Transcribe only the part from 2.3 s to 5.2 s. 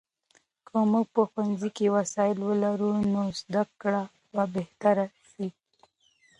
ولرو، نو زده کړه به بهتره